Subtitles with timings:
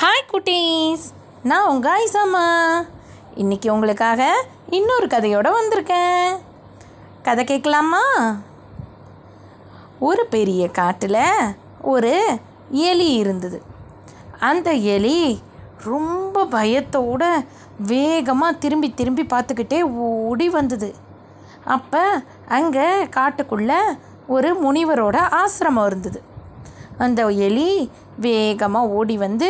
[0.00, 1.04] Hi குட்டீஸ்.
[1.42, 2.42] நான் உங்கள் ஐசாமா
[3.36, 6.38] இன்றைக்கி உங்களுக்காக இன்னொரு கதையோடு வந்திருக்கேன்.
[7.22, 8.02] கதை கேட்கலாமா?
[9.98, 11.18] ஒரு பெரிய காட்டில்
[11.82, 12.12] ஒரு
[12.70, 13.62] எலி இருந்தது.
[14.38, 15.42] அந்த எலி
[15.84, 17.32] ரொம்ப பயத்தோடு
[17.86, 20.94] வேகமாக திரும்பி திரும்பி பார்த்துக்கிட்டே ஓடி வந்தது.
[21.64, 23.82] அப்போ அங்கே காட்டுக்குள்ளே
[24.26, 26.22] ஒரு முனிவரோட ஆசிரமம் இருந்தது.
[26.98, 27.90] அந்த எலி
[28.20, 29.48] வேகமாக ஓடி வந்து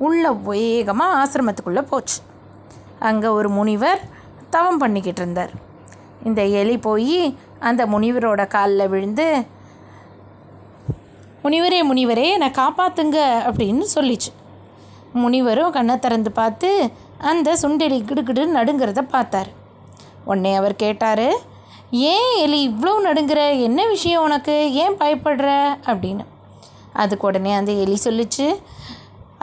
[0.00, 2.18] உள்ளே வேகமாக ஆசிரமத்துக்குள்ளே போச்சு.
[2.98, 4.00] அங்கே ஒரு முனிவர்
[4.50, 5.52] தவம் பண்ணிக்கிட்டு இருந்தார்.
[6.24, 7.18] இந்த எலி போய்
[7.60, 9.26] அந்த முனிவரோட காலில் விழுந்து
[11.44, 13.18] முனிவரே முனிவரே என்னை காப்பாற்றுங்க
[13.48, 14.30] அப்படின்னு சொல்லிச்சு.
[15.12, 16.68] முனிவரும் கண்ணை திறந்து பார்த்து
[17.18, 19.50] அந்த சுண்டெலி கிடுகிடு நடுங்கிறத பார்த்தார்.
[20.24, 21.26] உடனே அவர் கேட்டார்
[21.90, 23.40] ஏன் எலி இவ்வளோ நடுங்கிற?
[23.62, 24.56] என்ன விஷயம் உனக்கு?
[24.74, 25.48] ஏன் பயப்படுற?
[25.86, 26.24] அப்படின்னு.
[26.92, 28.46] அதுக்கு உடனே அந்த எலி சொல்லிச்சு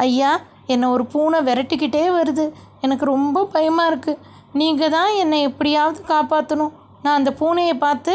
[0.05, 0.31] ஐயா
[0.73, 2.45] என்னை ஒரு பூனை விரட்டிக்கிட்டே வருது.
[2.85, 4.21] எனக்கு ரொம்ப பயமாக இருக்குது
[4.59, 8.13] நீங்கள் தான் என்னை எப்படியாவது காப்பாற்றணும் நான் அந்த பூனையை பார்த்து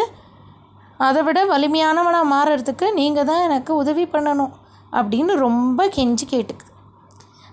[1.06, 4.52] அதை விட வலிமையானவனாக மாறுறதுக்கு நீங்கள் தான் எனக்கு உதவி பண்ணணும்.
[4.98, 6.70] அப்படின்னு ரொம்ப கெஞ்சி கேட்டுக்குது.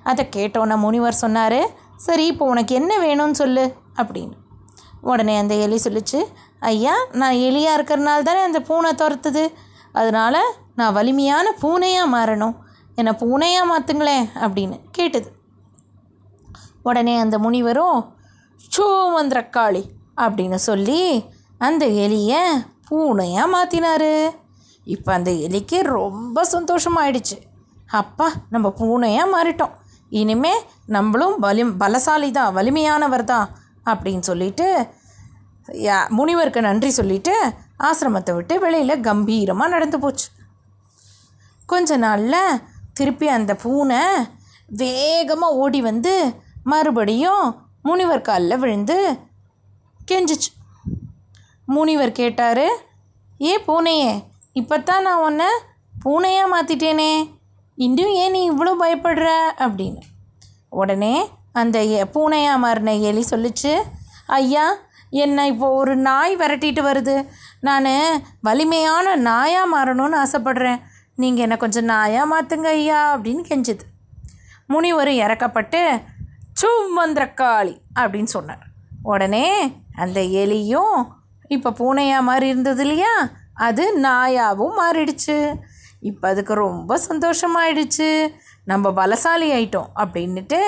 [0.09, 1.61] அதை கேட்டோன்னே முனிவர் சொன்னார்
[2.05, 3.65] சரி இப்போ உனக்கு என்ன வேணும்னு சொல்லு
[4.01, 4.35] அப்படின்னு.
[5.11, 6.19] உடனே அந்த எலி சொல்லிச்சு
[6.71, 9.43] ஐயா நான் எலியாக இருக்கிறனால தானே அந்த பூனை துரத்துது.
[9.99, 10.41] அதனால்
[10.79, 12.55] நான் வலிமையான பூனையாக மாறணும்.
[12.99, 15.29] என்னை பூனையாக மாற்றுங்களேன் அப்படின்னு கேட்டது.
[16.89, 17.99] உடனே அந்த முனிவரும்
[18.75, 19.83] சூமந்திரக்காளி
[20.23, 21.01] அப்படின்னு சொல்லி
[21.67, 22.41] அந்த எலியை
[22.89, 24.13] பூனையாக மாற்றினாரு
[24.87, 27.37] இப்போ அந்த எலிக்கு ரொம்ப சந்தோஷமாயிடுச்சு.
[28.01, 29.73] அப்பா நம்ம பூனையாக மாறிட்டோம்.
[30.21, 30.53] இனிமே
[30.95, 33.47] நம்மளும் வலி பலசாலி தான் வலிமையானவர் தான்
[33.91, 34.67] அப்படின்னு சொல்லிட்டு
[35.87, 37.33] யா முனிவருக்கு நன்றி சொல்லிட்டு
[37.87, 40.27] ஆசிரமத்தை விட்டு வெளியில் கம்பீரமாக நடந்து போச்சு.
[41.71, 42.59] கொஞ்ச நாளில்
[42.99, 44.01] திருப்பி அந்த பூனை
[44.81, 46.13] வேகமாக ஓடி வந்து
[46.71, 47.45] மறுபடியும்
[47.87, 48.97] முனிவர் காலில் விழுந்து
[50.09, 50.49] கெஞ்சிச்சு.
[51.75, 52.65] முனிவர் கேட்டார்
[53.49, 54.11] ஏ பூனையே
[54.59, 55.49] இப்போ தான் நான் உன்னை
[56.05, 57.11] பூனையாக மாற்றிட்டேனே
[57.77, 59.27] இன்னும் ஏன் நீ இவ்வளோ பயப்படுற?
[59.65, 60.01] அப்படின்னு.
[60.81, 61.15] உடனே
[61.61, 61.77] அந்த
[62.15, 63.73] பூனையாக மாறின எலி சொல்லிச்சு
[64.39, 64.65] ஐயா
[65.23, 67.15] என்னை இப்போ ஒரு நாய் விரட்டிட்டு வருது.
[67.67, 67.87] நான்
[68.47, 70.81] வலிமையான நாயாக மாறணும்னு ஆசைப்படுறேன்.
[71.19, 73.85] நீங்கள் என்னை கொஞ்சம் நாயாக மாற்றுங்க ஐயா அப்படின்னு கெஞ்சுது.
[74.67, 76.01] முனிவரும் இறக்கப்பட்டு
[76.61, 78.63] சுமந்திரக்காளி அப்படின்னு சொன்னார்.
[79.03, 79.47] உடனே
[79.95, 80.97] அந்த எலியும்
[81.47, 83.13] இப்போ பூனையாக மாறி இருந்தது இல்லையா?
[83.53, 85.37] அது நாயாவும் மாறிடுச்சு.
[85.99, 88.31] இப்போ அதுக்கு ரொம்ப சந்தோஷமாயிடுச்சு.
[88.65, 90.59] நம்ம பலசாலி ஆயிட்டோம் அப்படின்னுட்டு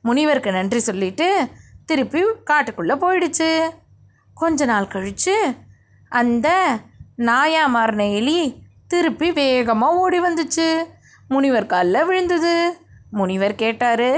[0.00, 1.48] முனிவருக்கு நன்றி சொல்லிட்டு
[1.86, 3.70] திருப்பி காட்டுக்குள்ளே போயிடுச்சு.
[4.34, 5.36] கொஞ்ச நாள் கழித்து
[6.08, 6.48] அந்த
[7.16, 8.63] நாயா மாறின எலி
[8.94, 10.68] திருப்பி வேகமாக ஓடி வந்துச்சு.
[11.32, 12.54] முனிவர் காலில் விழுந்தது.
[13.18, 14.08] முனிவர் கேட்டார்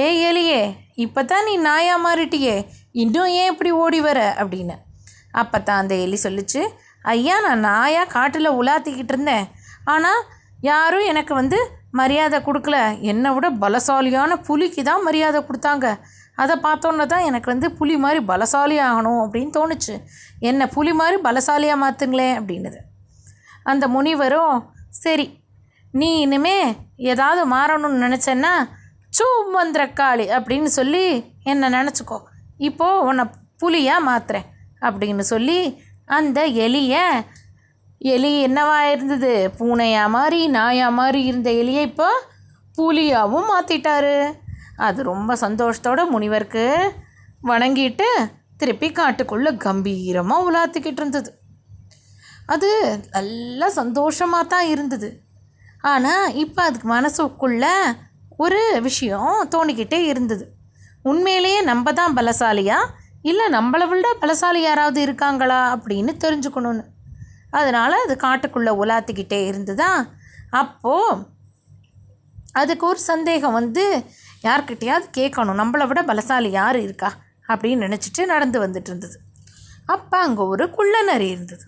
[0.00, 0.60] ஏ எலியே
[1.04, 2.54] இப்போ தான் நீ நாயாக மாறிட்டியே
[3.02, 4.20] இன்னும் ஏன் இப்படி ஓடி வர?
[4.42, 4.76] அப்படின்னு.
[5.40, 6.60] அப்போ தான் அந்த எலி சொல்லுச்சு
[7.14, 9.46] ஐயா நான் நாயாக காட்டில் உலாத்திக்கிட்டு இருந்தேன்.
[9.94, 10.22] ஆனால்
[10.70, 11.58] யாரும் எனக்கு வந்து
[12.00, 12.78] மரியாதை கொடுக்கல.
[13.10, 15.86] என்னை விட பலசாலியான புலிக்கு தான் மரியாதை கொடுத்தாங்க.
[16.42, 19.94] அதை பார்த்தோன்னே தான் எனக்கு வந்து புலி மாதிரி பலசாலி ஆகணும் அப்படின்னு தோணுச்சு.
[20.48, 22.80] என்னை புலி மாதிரி பலசாலியாக மாற்றுங்களேன் அப்படின்னுது.
[23.66, 24.56] அந்த முனிவரும்
[25.02, 25.26] சரி
[25.94, 26.58] நீ இனிமே
[27.12, 28.52] ஏதாவது மாறணும்னு நினச்சேன்னா
[29.12, 31.06] சூமந்திரக்காளி அப்படின்னு சொல்லி
[31.44, 32.18] என்னை நினச்சிக்கோ
[32.58, 33.24] இப்போது உன்னை
[33.58, 34.48] புலியாக மாற்றுறேன்
[34.80, 35.58] அப்படின்னு சொல்லி
[36.08, 37.04] அந்த எலியை
[38.00, 39.32] எலி என்னவா இருந்தது?
[39.58, 42.08] பூனையாக மாதிரி நாயாக மாதிரி இருந்த எலியை இப்போ
[42.78, 44.16] புலியாகவும் மாற்றிட்டாரு
[44.86, 46.64] அது ரொம்ப சந்தோஷத்தோட முனிவருக்கு
[47.42, 48.08] வணங்கிட்டு
[48.56, 51.30] திருப்பி காட்டுக்குள்ளே கம்பீரமாக உலாத்திக்கிட்டு இருந்தது.
[52.46, 52.68] அது
[53.10, 55.08] நல்லா சந்தோஷமாக தான் இருந்தது.
[55.80, 57.64] ஆனால் இப்போ அதுக்கு மனசுக்குள்ள
[58.36, 60.44] ஒரு விஷயம் தோணிக்கிட்டே இருந்தது.
[61.02, 62.78] உண்மையிலேயே நம்ம தான் பலசாலியா?
[63.22, 66.84] இல்லை நம்மளை விட பலசாலி யாராவது இருக்காங்களா அப்படின்னு தெரிஞ்சுக்கணும்னு.
[67.50, 69.90] அதனால் அது காட்டுக்குள்ளே உலாத்திக்கிட்டே இருந்ததா?
[70.50, 71.22] அப்போது
[72.52, 73.84] அதுக்கு ஒரு சந்தேகம் வந்து
[74.42, 75.60] யார்கிட்டையாவது கேட்கணும்.
[75.60, 77.10] நம்மளை விட பலசாலி யார் இருக்கா?
[77.48, 79.18] அப்படின்னு நினச்சிட்டு நடந்து வந்துட்டு இருந்தது.
[79.86, 81.64] அப்போ அங்கே ஒரு குள்ளநரி இருந்தது.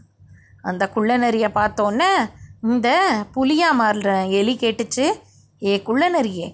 [0.69, 2.11] அந்த குள்ளநரியை பார்த்தோன்னே
[2.63, 2.89] இந்த
[3.37, 5.07] புலியா மாறுற எலி கேட்டுச்சு
[5.63, 6.49] ஏ குள்ளநரியே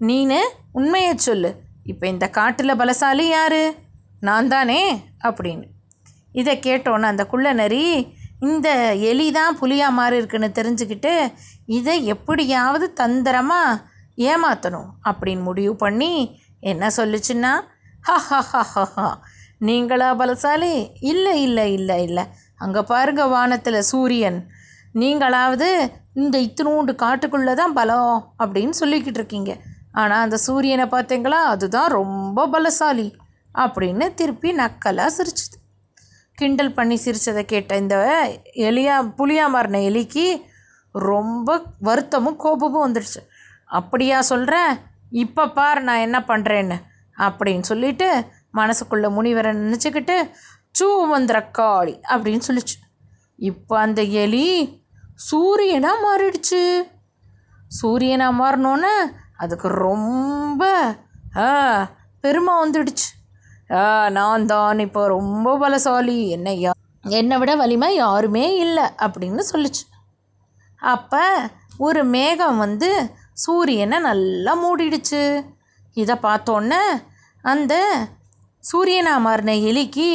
[0.00, 0.40] நீனு
[0.72, 1.50] உண்மையை சொல்லு
[1.84, 3.62] இப்போ இந்த காட்டில் பலசாலி யாரு?
[4.20, 4.80] நான் தானே
[5.22, 5.66] அப்படின்னு.
[6.32, 7.84] இதை கேட்டோன்னே அந்த குள்ளநரி
[8.40, 8.68] இந்த
[9.00, 11.12] எலி தான் புலியா மாறி இருக்குன்னு தெரிஞ்சுக்கிட்டு
[11.66, 13.80] இதை எப்படியாவது தந்திரமாக
[14.22, 16.12] ஏமாற்றணும் அப்படின்னு முடிவு பண்ணி
[16.60, 17.52] என்ன சொல்லுச்சுன்னா
[18.02, 19.06] ஹ ஹா ஹா ஹா
[19.58, 20.74] நீங்களா பலசாலி?
[21.00, 22.24] இல்லை இல்லை இல்லை இல்லை
[22.62, 24.38] அங்கே பாருங்க வானத்தில் சூரியன்.
[25.02, 25.68] நீங்களாவது
[26.20, 29.52] இந்த இத்தினூண்டு காட்டுக்குள்ளே தான் பலம் அப்படின்னு சொல்லிக்கிட்டு இருக்கீங்க.
[30.00, 31.40] ஆனால் அந்த சூரியனை பார்த்தீங்களா?
[31.52, 33.08] அதுதான் ரொம்ப பலசாலி
[33.54, 35.56] அப்படின்னு திருப்பி நக்கலாக சிரிச்சுது.
[36.38, 37.96] கிண்டல் பண்ணி சிரித்ததை கேட்ட இந்த
[38.68, 40.26] எலியா புளியா மாறின எலிக்கு
[40.94, 41.48] ரொம்ப
[41.88, 43.20] வருத்தமும் கோபமும் வந்துடுச்சு.
[43.78, 44.72] அப்படியா சொல்கிறேன்
[45.22, 46.76] இப்போ பார் நான் என்ன பண்ணுறேன்னு
[47.16, 48.08] அப்படின்னு சொல்லிட்டு
[48.58, 50.16] மனசுக்குள்ளே முனிவரை நினச்சிக்கிட்டு
[50.80, 52.76] சூமந்திரக்காளி அப்படின்னு சொல்லிச்சு.
[53.50, 54.48] இப்போ அந்த எலி
[55.28, 56.62] சூரியனாக மாறிடுச்சு.
[57.80, 58.94] சூரியனாக மாறினோன்னே
[59.42, 60.64] அதுக்கு ரொம்ப
[61.44, 61.46] ஆ
[62.24, 63.08] பெருமை வந்துடுச்சு.
[63.78, 63.82] ஆ
[64.16, 66.16] நான் தான் இப்போ ரொம்ப பலசாலி.
[66.36, 66.72] என்ன யா
[67.04, 69.84] என்னை விட வலிமை யாருமே இல்லை அப்படின்னு சொல்லிச்சு.
[70.94, 71.24] அப்போ
[71.86, 72.90] ஒரு மேகம் வந்து
[73.44, 75.22] சூரியனை நல்லா மூடிடுச்சு.
[76.02, 76.82] இதை பார்த்தோன்னே
[77.52, 77.74] அந்த
[78.64, 80.08] சூரியனா மாறின எலிக்கு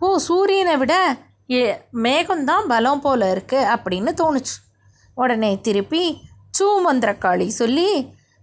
[0.00, 0.94] ஓ சூரியனை விட
[1.50, 1.60] ஏ
[2.04, 4.56] மேகம்தான் பலம் போல் இருக்குது அப்படின்னு தோணுச்சு.
[5.16, 6.02] உடனே திருப்பி
[6.58, 7.90] சூமந்திரக்காளி சொல்லி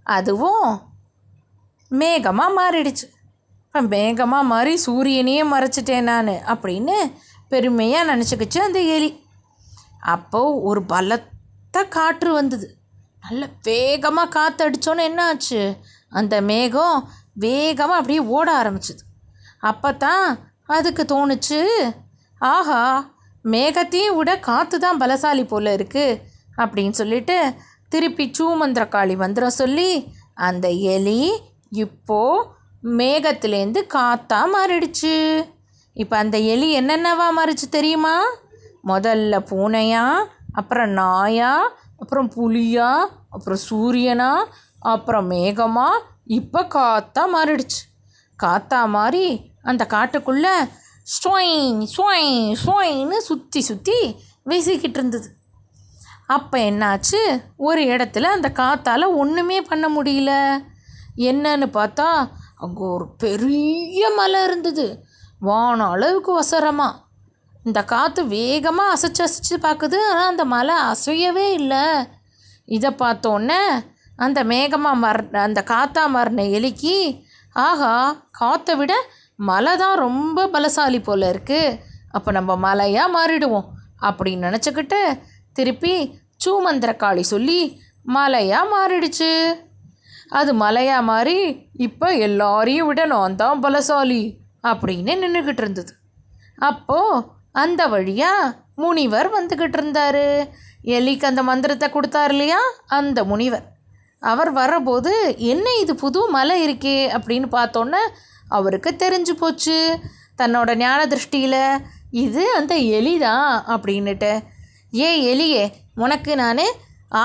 [0.05, 0.69] அதுவும்
[1.91, 3.05] மேகமாக மாறிடுச்சு.
[3.94, 6.97] மேகமாக மாறி சூரியனையே மறைச்சிட்டேன் நான் அப்படின்னு
[7.51, 9.09] பெருமையாக நினச்சிக்கிச்சு அந்த எலி
[10.13, 12.67] அப்போது ஒரு பலத்த காற்று வந்தது.
[13.25, 15.61] நல்ல வேகமாக காற்று அடித்தோன்னு என்ன ஆச்சு?
[16.11, 16.97] அந்த மேகம்
[17.45, 19.03] வேகமாக அப்படியே ஓட ஆரம்பிச்சிது.
[19.69, 20.25] அப்போ தான்
[20.77, 21.61] அதுக்கு தோணுச்சு.
[22.41, 22.83] ஆஹா
[23.53, 26.19] மேகத்தையும் விட காற்று தான் பலசாலி போல் இருக்குது
[26.63, 27.37] அப்படின்னு சொல்லிட்டு
[27.93, 29.89] திருப்பி சூமந்திரக்காளி மந்திரம் சொல்லி
[30.47, 31.21] அந்த எலி
[31.85, 32.47] இப்போது
[32.99, 35.15] மேகத்துலேருந்து காற்றா மாறிடுச்சு.
[35.95, 38.15] இப்போ அந்த எலி என்னென்னவா மாறிச்சு தெரியுமா?
[38.91, 40.05] முதல்ல பூனையா
[40.59, 41.51] அப்புறம் நாயா
[42.01, 42.89] அப்புறம் புலியா
[43.35, 44.31] அப்புறம் சூரியனா
[44.93, 45.87] அப்புறம் மேகமா
[46.37, 47.81] இப்போ காற்றா மாறிடுச்சு.
[48.39, 49.27] காத்தா மாறி
[49.63, 50.56] அந்த காட்டுக்குள்ளே
[51.07, 53.98] ஸ்வொயின் ஸ்வொயின் ஸ்வொயின்னு சுற்றி சுற்றி
[54.50, 55.30] வீசிக்கிட்டு இருந்தது.
[56.27, 57.21] அப்போ என்னாச்சு?
[57.68, 60.31] ஒரு இடத்துல அந்த காற்றால் ஒன்றுமே பண்ண முடியல.
[61.30, 62.07] என்னன்னு பார்த்தா
[62.63, 64.86] அங்கே ஒரு பெரிய மலை இருந்தது.
[65.39, 67.00] வான அளவுக்கு வசரமாக
[67.66, 71.83] இந்த காற்று வேகமாக அசைச்சு அசைச்சு பார்க்குது ஆனால் அந்த மலை அசையவே இல்லை.
[72.68, 73.62] இதை பார்த்தோன்னே
[74.16, 76.98] அந்த மேகமாக மர அந்த காத்தா மரண எலிக்கு
[77.66, 77.94] ஆஹா
[78.39, 78.94] காற்றை விட
[79.39, 81.77] மலை தான் ரொம்ப பலசாலி போல் இருக்குது
[82.12, 83.68] அப்போ நம்ம மலையாக மாறிடுவோம்
[84.01, 85.01] அப்படின்னு நினச்சிக்கிட்டு
[85.53, 85.94] திருப்பி
[86.45, 87.59] சூமந்திரக்காளி சொல்லி
[88.06, 89.31] மலையாக மாறிடுச்சு.
[90.30, 91.38] அது மலையாக மாறி
[91.77, 94.24] இப்போ எல்லாரையும் விட நான் தான் பலசாலி
[94.63, 95.94] அப்படின்னு நின்றுக்கிட்டு இருந்தது.
[96.57, 100.25] அப்போது அந்த வழியாக முனிவர் வந்துக்கிட்டு இருந்தார்.
[100.95, 102.62] எலிக்கு அந்த மந்திரத்தை கொடுத்தார் இல்லையா?
[102.88, 103.65] அந்த முனிவர்.
[104.21, 106.97] அவர் வரபோது என்ன இது புது மலை இருக்கே?
[107.18, 108.01] அப்படின்னு பார்த்தோன்னே
[108.57, 109.77] அவருக்கு தெரிஞ்சு போச்சு.
[110.41, 111.61] தன்னோட ஞான திருஷ்டியில்
[112.23, 114.31] இது அந்த எலி தான் அப்படின்னுட்டு.
[115.05, 115.63] ஏ எலியே
[115.95, 116.65] உனக்கு நான்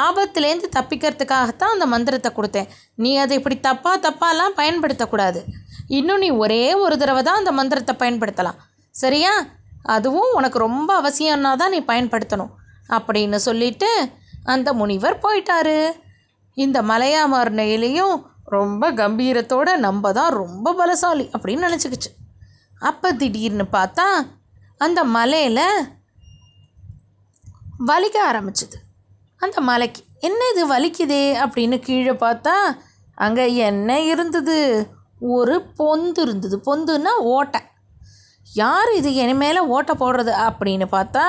[0.05, 2.69] ஆபத்துலேருந்து தப்பிக்கிறதுக்காகத்தான் அந்த மந்திரத்தை கொடுத்தேன்.
[2.95, 5.41] நீ அதை இப்படி தப்பாக தப்பாலாம் பயன்படுத்தக்கூடாது.
[5.99, 8.59] இன்னும் நீ ஒரே ஒரு தடவை தான் அந்த மந்திரத்தை பயன்படுத்தலாம்.
[8.95, 9.33] சரியா?
[9.95, 12.53] அதுவும் உனக்கு ரொம்ப அவசியம்னா தான் நீ பயன்படுத்தணும்.
[12.97, 13.91] அப்படின்னு சொல்லிட்டு
[14.45, 15.79] அந்த முனிவர் போயிட்டாரு.
[16.57, 18.15] இந்த மலையா மாறின இலையும்
[18.51, 22.11] ரொம்ப கம்பீரத்தோட நம்ம தான் ரொம்ப பலசாலி அப்படின்னு நினச்சிக்கிச்சு.
[22.81, 24.07] அப்போ திடீர்னு பார்த்தா
[24.81, 25.65] அந்த மலையில்
[27.87, 28.77] வலிக்க ஆரம்பிச்சுது.
[29.41, 31.25] அந்த மலைக்கு என்ன இது வலிக்குதே?
[31.45, 32.55] அப்படின்னு கீழே பார்த்தா
[33.15, 34.57] அங்கே என்ன இருந்தது?
[35.35, 36.57] ஒரு பொந்து இருந்தது.
[36.69, 37.61] பொந்துன்னா ஓட்டை.
[38.55, 39.15] யார் இது?
[39.15, 40.33] என் மேலே ஓட்டை போடுறது?
[40.49, 41.25] அப்படின்னு பார்த்தா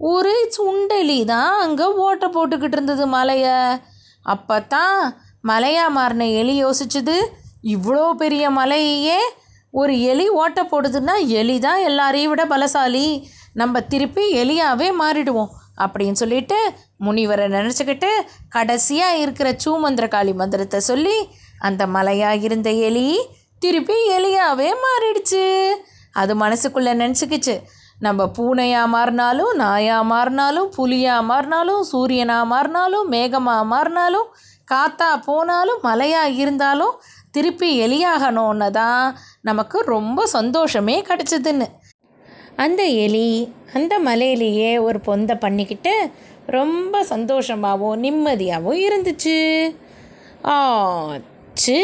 [0.00, 3.56] ஒரு சுண்டலி தான் அங்கே ஓட்டை போட்டுக்கிட்டு இருந்தது மலையை.
[4.22, 5.00] அப்போ தான்
[5.50, 7.16] மலையாக மாறின எலி யோசிச்சுது
[7.74, 9.20] இவ்வளோ பெரிய மலையே
[9.74, 13.06] ஒரு எலி ஓட்டை போடுதுன்னா எலி தான் எல்லாரையும் விட பலசாலி.
[13.60, 15.50] நம்ம திருப்பி எலியாகவே மாறிடுவோம்
[15.84, 16.58] அப்படின்னு சொல்லிட்டு
[17.06, 18.10] முனிவரை நினச்சிக்கிட்டு
[18.54, 21.16] கடைசியாக இருக்கிற சூமந்திரகாளி மந்திரத்தை சொல்லி
[21.68, 23.08] அந்த மலையாக இருந்த எலி
[23.62, 25.44] திருப்பி எலியாகவே மாறிடுச்சு.
[26.20, 27.54] அது மனசுக்குள்ளே நினச்சிக்கிச்சு.
[28.06, 34.28] நம்ம பூனையாக மாறினாலும் நாயாக மாறினாலும் புலியாக மாறினாலும் சூரியனாக மாறினாலும் மேகமாக மாறினாலும்
[34.70, 36.94] காத்தா போனாலும் மலையாக இருந்தாலும்
[37.30, 41.66] திருப்பி எலியாகணுன்னு தான் நமக்கு ரொம்ப சந்தோஷமே கிடச்சிதுன்னு.
[42.56, 46.10] அந்த எலி அந்த மலையிலேயே ஒரு பொந்தை பண்ணிக்கிட்டு
[46.46, 49.38] ரொம்ப சந்தோஷமாகவும் நிம்மதியாகவும் இருந்துச்சு.
[50.42, 51.80] ஆச்சு.